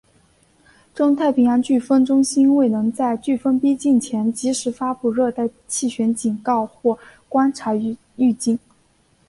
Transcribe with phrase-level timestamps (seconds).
[0.95, 6.97] 中太平洋飓风中心未能在飓风逼近前及时发布热带气旋警告或
[7.29, 7.75] 观察
[8.15, 8.57] 预警。